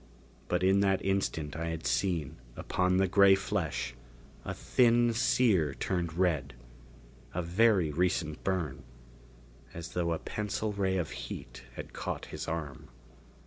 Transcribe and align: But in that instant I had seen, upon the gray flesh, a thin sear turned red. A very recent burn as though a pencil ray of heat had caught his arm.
But 0.47 0.63
in 0.63 0.79
that 0.79 1.05
instant 1.05 1.55
I 1.55 1.67
had 1.67 1.85
seen, 1.85 2.37
upon 2.55 2.97
the 2.97 3.07
gray 3.07 3.35
flesh, 3.35 3.93
a 4.43 4.51
thin 4.51 5.13
sear 5.13 5.75
turned 5.75 6.13
red. 6.13 6.55
A 7.35 7.43
very 7.43 7.91
recent 7.91 8.43
burn 8.43 8.81
as 9.75 9.89
though 9.89 10.11
a 10.11 10.17
pencil 10.17 10.73
ray 10.73 10.97
of 10.97 11.11
heat 11.11 11.65
had 11.75 11.93
caught 11.93 12.25
his 12.33 12.47
arm. 12.47 12.87